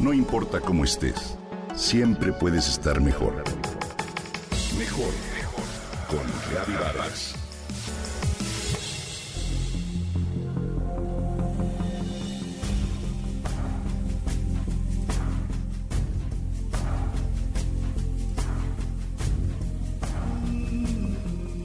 No 0.00 0.14
importa 0.14 0.60
cómo 0.60 0.84
estés, 0.84 1.36
siempre 1.76 2.32
puedes 2.32 2.66
estar 2.68 3.02
mejor. 3.02 3.44
Mejor, 4.78 5.12
mejor. 5.34 5.64
Con 6.08 6.26
Reavivadas. 6.50 7.34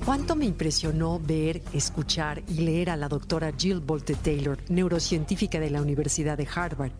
¿Cuánto 0.03 0.35
me 0.35 0.45
impresionó 0.45 1.21
ver, 1.21 1.61
escuchar 1.73 2.43
y 2.49 2.55
leer 2.55 2.89
a 2.89 2.97
la 2.97 3.07
doctora 3.07 3.53
Jill 3.57 3.79
Bolte 3.79 4.15
Taylor, 4.15 4.57
neurocientífica 4.67 5.61
de 5.61 5.69
la 5.69 5.81
Universidad 5.81 6.37
de 6.37 6.47
Harvard, 6.53 6.91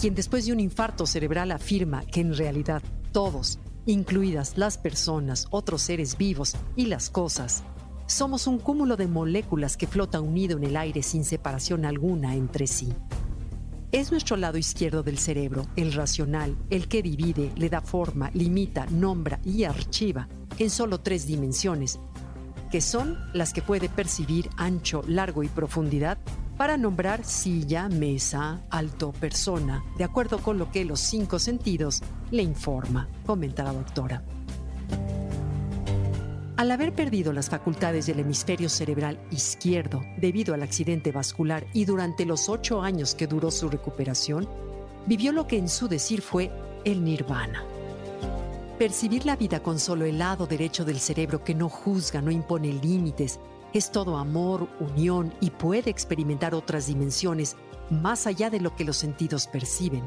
quien 0.00 0.14
después 0.14 0.46
de 0.46 0.52
un 0.54 0.60
infarto 0.60 1.06
cerebral 1.06 1.52
afirma 1.52 2.06
que 2.06 2.22
en 2.22 2.34
realidad 2.34 2.82
todos, 3.12 3.58
incluidas 3.84 4.56
las 4.56 4.78
personas, 4.78 5.46
otros 5.50 5.82
seres 5.82 6.16
vivos 6.16 6.56
y 6.74 6.86
las 6.86 7.10
cosas, 7.10 7.62
somos 8.06 8.46
un 8.46 8.58
cúmulo 8.58 8.96
de 8.96 9.06
moléculas 9.06 9.76
que 9.76 9.86
flota 9.86 10.20
unido 10.20 10.56
en 10.56 10.64
el 10.64 10.76
aire 10.78 11.02
sin 11.02 11.22
separación 11.22 11.84
alguna 11.84 12.34
entre 12.34 12.66
sí. 12.66 12.88
Es 13.92 14.10
nuestro 14.10 14.36
lado 14.36 14.56
izquierdo 14.56 15.02
del 15.02 15.18
cerebro, 15.18 15.66
el 15.76 15.92
racional, 15.92 16.56
el 16.70 16.88
que 16.88 17.02
divide, 17.02 17.52
le 17.56 17.68
da 17.68 17.82
forma, 17.82 18.30
limita, 18.32 18.86
nombra 18.86 19.38
y 19.44 19.64
archiva 19.64 20.28
en 20.58 20.70
solo 20.70 21.00
tres 21.00 21.26
dimensiones, 21.26 22.00
que 22.70 22.80
son 22.80 23.18
las 23.34 23.52
que 23.52 23.60
puede 23.60 23.90
percibir 23.90 24.48
ancho, 24.56 25.02
largo 25.06 25.42
y 25.42 25.48
profundidad 25.48 26.16
para 26.60 26.76
nombrar 26.76 27.24
silla, 27.24 27.88
mesa, 27.88 28.60
alto, 28.68 29.12
persona, 29.12 29.82
de 29.96 30.04
acuerdo 30.04 30.40
con 30.40 30.58
lo 30.58 30.70
que 30.70 30.84
los 30.84 31.00
cinco 31.00 31.38
sentidos 31.38 32.02
le 32.30 32.42
informa, 32.42 33.08
comenta 33.24 33.64
la 33.64 33.72
doctora. 33.72 34.22
Al 36.58 36.70
haber 36.70 36.94
perdido 36.94 37.32
las 37.32 37.48
facultades 37.48 38.04
del 38.04 38.20
hemisferio 38.20 38.68
cerebral 38.68 39.18
izquierdo 39.30 40.02
debido 40.18 40.52
al 40.52 40.62
accidente 40.62 41.12
vascular 41.12 41.64
y 41.72 41.86
durante 41.86 42.26
los 42.26 42.50
ocho 42.50 42.82
años 42.82 43.14
que 43.14 43.26
duró 43.26 43.50
su 43.50 43.70
recuperación, 43.70 44.46
vivió 45.06 45.32
lo 45.32 45.46
que 45.46 45.56
en 45.56 45.70
su 45.70 45.88
decir 45.88 46.20
fue 46.20 46.50
el 46.84 47.02
nirvana 47.02 47.64
Percibir 48.80 49.26
la 49.26 49.36
vida 49.36 49.62
con 49.62 49.78
solo 49.78 50.06
el 50.06 50.16
lado 50.18 50.46
derecho 50.46 50.86
del 50.86 51.00
cerebro 51.00 51.44
que 51.44 51.54
no 51.54 51.68
juzga, 51.68 52.22
no 52.22 52.30
impone 52.30 52.72
límites, 52.72 53.38
es 53.72 53.90
todo 53.92 54.16
amor, 54.16 54.68
unión 54.80 55.32
y 55.40 55.50
puede 55.50 55.90
experimentar 55.90 56.54
otras 56.54 56.86
dimensiones 56.86 57.56
más 57.90 58.26
allá 58.26 58.50
de 58.50 58.60
lo 58.60 58.74
que 58.74 58.84
los 58.84 58.96
sentidos 58.96 59.46
perciben. 59.46 60.04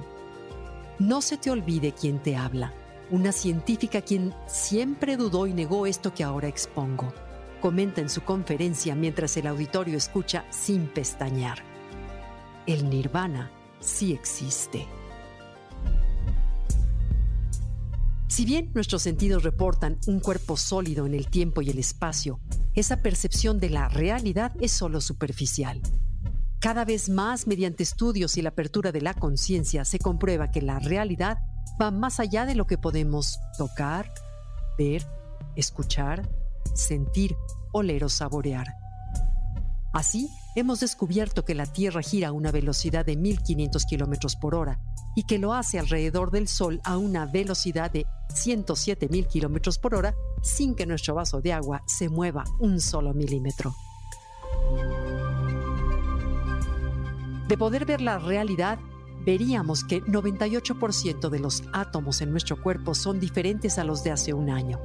No 1.00 1.22
se 1.22 1.38
te 1.38 1.50
olvide 1.50 1.94
quién 1.94 2.20
te 2.20 2.36
habla, 2.36 2.73
una 3.09 3.31
científica 3.31 4.02
quien 4.02 4.33
siempre 4.47 5.17
dudó 5.17 5.47
y 5.47 5.53
negó 5.53 5.86
esto 5.86 6.14
que 6.14 6.23
ahora 6.23 6.47
expongo. 6.47 7.14
Comenta 7.61 8.02
en 8.02 8.09
su 8.09 8.22
conferencia 8.22 8.95
mientras 8.95 9.38
el 9.38 9.47
auditorio 9.47 9.98
escucha 9.98 10.45
sin 10.50 10.88
pestañear. 10.88 11.59
El 12.66 12.89
nirvana 12.89 13.52
sí 13.80 14.14
existe. 14.14 14.88
Si 18.27 18.45
bien 18.45 18.72
nuestros 18.73 19.03
sentidos 19.03 19.44
reportan 19.44 20.00
un 20.08 20.20
cuerpo 20.20 20.58
sólido 20.58 21.05
en 21.05 21.14
el 21.14 21.27
tiempo 21.27 21.61
y 21.61 21.70
el 21.70 21.77
espacio, 21.77 22.39
esa 22.76 22.98
percepción 22.98 23.60
de 23.60 23.70
la 23.70 23.88
realidad 23.88 24.54
es 24.60 24.72
solo 24.72 25.02
superficial. 25.02 25.82
Cada 26.60 26.86
vez 26.86 27.10
más, 27.10 27.46
mediante 27.46 27.84
estudios 27.84 28.38
y 28.38 28.42
la 28.42 28.50
apertura 28.50 28.92
de 28.92 29.02
la 29.02 29.14
conciencia, 29.14 29.86
se 29.86 30.00
comprueba 30.00 30.50
que 30.50 30.62
la 30.62 30.80
realidad 30.80 31.40
va 31.82 31.92
más 31.92 32.20
allá 32.20 32.46
de 32.46 32.56
lo 32.56 32.66
que 32.66 32.78
podemos 32.78 33.38
tocar, 33.58 34.12
ver, 34.78 35.06
escuchar, 35.56 36.28
sentir, 36.74 37.36
oler 37.74 38.04
o 38.06 38.10
saborear. 38.10 38.67
Así, 39.94 40.30
hemos 40.56 40.80
descubierto 40.80 41.45
que 41.45 41.54
la 41.54 41.66
Tierra 41.66 42.02
gira 42.02 42.30
a 42.30 42.32
una 42.32 42.52
velocidad 42.52 43.06
de 43.06 43.16
1500 43.16 43.86
kilómetros 43.86 44.36
por 44.36 44.56
hora 44.56 44.80
y 45.16 45.23
que 45.23 45.38
lo 45.38 45.54
hace 45.54 45.78
alrededor 45.78 46.32
del 46.32 46.48
Sol 46.48 46.82
a 46.83 46.98
una 46.98 47.28
velocidad 47.28 47.92
de 47.92 48.06
107.000 48.30 49.28
kilómetros 49.28 49.78
por 49.78 49.94
hora 49.94 50.16
sin 50.43 50.76
que 50.76 50.86
nuestro 50.86 51.15
vaso 51.15 51.42
de 51.42 51.54
agua 51.54 51.81
se 51.87 52.09
mueva 52.09 52.43
un 52.59 52.80
solo 52.80 53.14
milímetro. 53.14 53.73
De 57.48 57.58
poder 57.58 57.86
ver 57.86 58.02
la 58.02 58.20
realidad, 58.20 58.77
veríamos 59.26 59.83
que 59.83 60.03
98% 60.03 61.30
de 61.30 61.39
los 61.39 61.64
átomos 61.71 62.21
en 62.21 62.32
nuestro 62.32 62.61
cuerpo 62.61 62.93
son 62.93 63.20
diferentes 63.20 63.80
a 63.80 63.83
los 63.83 64.03
de 64.03 64.11
hace 64.11 64.33
un 64.33 64.49
año. 64.49 64.80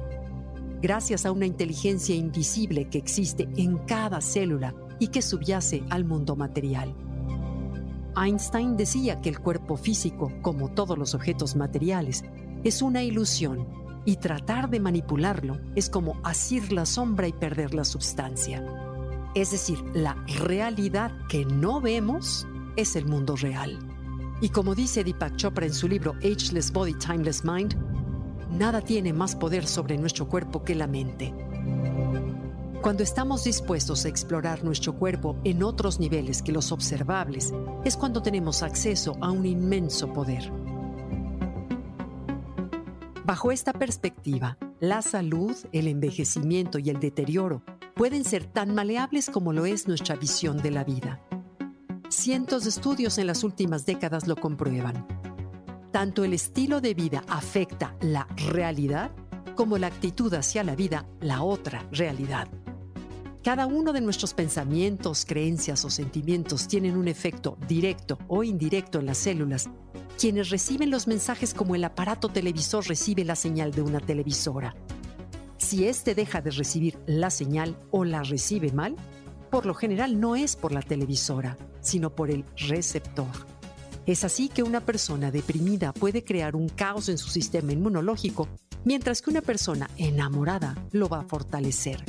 Gracias 0.81 1.25
a 1.25 1.31
una 1.31 1.45
inteligencia 1.45 2.15
invisible 2.15 2.89
que 2.89 2.97
existe 2.97 3.49
en 3.57 3.77
cada 3.79 4.21
célula 4.21 4.73
y 4.97 5.09
que 5.09 5.21
subyace 5.21 5.83
al 5.89 6.05
mundo 6.05 6.37
material. 6.37 6.95
Einstein 8.15 8.77
decía 8.77 9.19
que 9.21 9.29
el 9.29 9.39
cuerpo 9.39 9.75
físico, 9.75 10.31
como 10.41 10.69
todos 10.69 10.97
los 10.97 11.13
objetos 11.13 11.55
materiales, 11.55 12.23
es 12.63 12.81
una 12.81 13.03
ilusión 13.03 13.67
y 14.09 14.15
tratar 14.15 14.71
de 14.71 14.79
manipularlo 14.79 15.59
es 15.75 15.87
como 15.87 16.19
asir 16.23 16.71
la 16.71 16.87
sombra 16.87 17.27
y 17.27 17.31
perder 17.31 17.75
la 17.75 17.85
sustancia. 17.85 18.65
Es 19.35 19.51
decir, 19.51 19.77
la 19.93 20.15
realidad 20.39 21.11
que 21.27 21.45
no 21.45 21.79
vemos 21.79 22.47
es 22.75 22.95
el 22.95 23.05
mundo 23.05 23.35
real. 23.35 23.77
Y 24.41 24.49
como 24.49 24.73
dice 24.73 25.03
Deepak 25.03 25.35
Chopra 25.35 25.67
en 25.67 25.75
su 25.75 25.87
libro 25.87 26.15
Ageless 26.23 26.73
Body, 26.73 26.95
Timeless 26.95 27.45
Mind, 27.45 27.75
nada 28.49 28.81
tiene 28.81 29.13
más 29.13 29.35
poder 29.35 29.67
sobre 29.67 29.95
nuestro 29.95 30.27
cuerpo 30.27 30.63
que 30.63 30.73
la 30.73 30.87
mente. 30.87 31.31
Cuando 32.81 33.03
estamos 33.03 33.43
dispuestos 33.43 34.05
a 34.05 34.09
explorar 34.09 34.63
nuestro 34.63 34.95
cuerpo 34.95 35.37
en 35.43 35.61
otros 35.61 35.99
niveles 35.99 36.41
que 36.41 36.51
los 36.51 36.71
observables, 36.71 37.53
es 37.85 37.95
cuando 37.95 38.23
tenemos 38.23 38.63
acceso 38.63 39.17
a 39.21 39.29
un 39.29 39.45
inmenso 39.45 40.11
poder. 40.11 40.51
Bajo 43.29 43.51
esta 43.51 43.73
perspectiva, 43.73 44.57
la 44.79 45.03
salud, 45.03 45.55
el 45.71 45.87
envejecimiento 45.87 46.79
y 46.79 46.89
el 46.89 46.99
deterioro 46.99 47.61
pueden 47.93 48.23
ser 48.23 48.43
tan 48.43 48.73
maleables 48.73 49.29
como 49.29 49.53
lo 49.53 49.67
es 49.67 49.87
nuestra 49.87 50.15
visión 50.15 50.57
de 50.63 50.71
la 50.71 50.83
vida. 50.83 51.21
Cientos 52.09 52.63
de 52.63 52.71
estudios 52.71 53.19
en 53.19 53.27
las 53.27 53.43
últimas 53.43 53.85
décadas 53.85 54.25
lo 54.25 54.35
comprueban. 54.35 55.05
Tanto 55.91 56.23
el 56.23 56.33
estilo 56.33 56.81
de 56.81 56.95
vida 56.95 57.23
afecta 57.27 57.95
la 58.01 58.27
realidad 58.47 59.11
como 59.53 59.77
la 59.77 59.85
actitud 59.85 60.33
hacia 60.33 60.63
la 60.63 60.75
vida, 60.75 61.05
la 61.21 61.43
otra 61.43 61.87
realidad. 61.91 62.47
Cada 63.43 63.67
uno 63.67 63.93
de 63.93 64.01
nuestros 64.01 64.33
pensamientos, 64.33 65.23
creencias 65.23 65.85
o 65.85 65.91
sentimientos 65.91 66.67
tienen 66.67 66.97
un 66.97 67.07
efecto 67.07 67.59
directo 67.67 68.17
o 68.27 68.43
indirecto 68.43 68.97
en 68.97 69.05
las 69.05 69.19
células, 69.19 69.69
quienes 70.19 70.49
reciben 70.49 70.91
los 70.91 71.07
mensajes 71.07 71.53
como 71.53 71.75
el 71.75 71.83
aparato 71.85 72.27
televisor 72.27 72.85
recibe 72.85 73.23
la 73.23 73.37
señal 73.37 73.71
de 73.71 73.81
una 73.81 74.01
televisora. 74.01 74.75
Si 75.57 75.87
éste 75.87 76.13
deja 76.13 76.41
de 76.41 76.51
recibir 76.51 76.99
la 77.07 77.29
señal 77.29 77.77
o 77.89 78.03
la 78.03 78.21
recibe 78.23 78.73
mal, 78.73 78.97
por 79.49 79.65
lo 79.65 79.73
general 79.73 80.19
no 80.19 80.35
es 80.35 80.57
por 80.57 80.73
la 80.73 80.81
televisora, 80.81 81.57
sino 81.79 82.13
por 82.13 82.31
el 82.31 82.43
receptor. 82.57 83.31
Es 84.05 84.25
así 84.25 84.49
que 84.49 84.61
una 84.61 84.81
persona 84.81 85.31
deprimida 85.31 85.93
puede 85.93 86.25
crear 86.25 86.53
un 86.53 86.67
caos 86.67 87.07
en 87.07 87.17
su 87.17 87.29
sistema 87.29 87.71
inmunológico, 87.71 88.49
mientras 88.83 89.21
que 89.21 89.29
una 89.29 89.41
persona 89.41 89.89
enamorada 89.95 90.75
lo 90.91 91.07
va 91.07 91.21
a 91.21 91.25
fortalecer. 91.29 92.03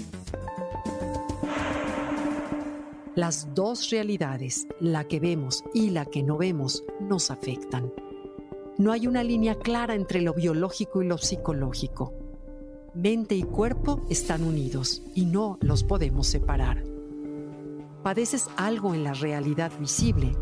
Las 3.17 3.55
dos 3.57 3.91
realidades, 3.91 4.69
la 4.79 5.03
que 5.03 5.19
vemos 5.19 5.65
y 5.75 5.91
la 5.91 6.05
que 6.05 6.23
no 6.23 6.39
vemos, 6.39 6.85
nos 7.01 7.33
afectan. 7.33 7.93
No 8.79 8.93
hay 8.93 9.09
una 9.09 9.25
línea 9.25 9.57
clara 9.57 9.97
entre 9.97 10.21
lo 10.21 10.33
biológico 10.33 11.03
y 11.03 11.09
lo 11.09 11.19
psicológico. 11.19 12.15
Mente 12.95 13.35
y 13.35 13.43
cuerpo 13.43 14.07
están 14.09 14.45
unidos 14.45 15.03
y 15.13 15.25
no 15.27 15.59
los 15.61 15.83
podemos 15.83 16.29
separar. 16.29 16.85
¿Padeces 18.05 18.49
algo 18.57 18.95
en 18.95 19.03
la 19.03 19.13
realidad 19.13 19.73
visible? 19.81 20.37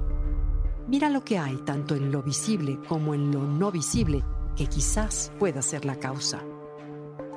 Mira 0.86 1.08
lo 1.08 1.24
que 1.24 1.38
hay 1.38 1.56
tanto 1.64 1.94
en 1.96 2.12
lo 2.12 2.22
visible 2.22 2.78
como 2.86 3.14
en 3.14 3.32
lo 3.32 3.44
no 3.44 3.72
visible 3.72 4.22
que 4.56 4.66
quizás 4.66 5.32
pueda 5.38 5.62
ser 5.62 5.86
la 5.86 5.96
causa. 5.96 6.42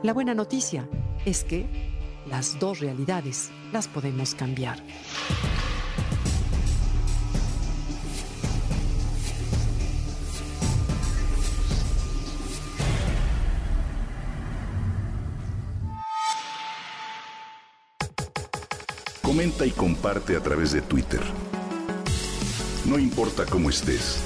La 0.04 0.14
buena 0.14 0.34
noticia 0.34 0.90
es 1.26 1.46
que 1.46 1.91
las 2.28 2.60
dos 2.60 2.80
realidades 2.80 3.52
las 3.72 3.88
podemos 3.88 4.36
cambiar. 4.36 4.82
Comenta 19.22 19.66
y 19.66 19.72
comparte 19.72 20.36
a 20.36 20.42
través 20.42 20.74
de 20.74 20.82
Twitter. 20.82 21.22
No 22.86 23.00
importa 23.00 23.46
cómo 23.46 23.70
estés 23.70 24.22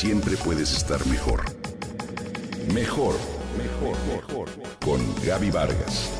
siempre 0.00 0.36
puedes 0.36 0.72
estar 0.72 1.04
mejor. 1.06 1.42
Mejor, 2.72 3.14
mejor, 3.58 3.96
mejor. 4.08 4.48
Con 4.82 5.00
Gaby 5.26 5.50
Vargas. 5.50 6.10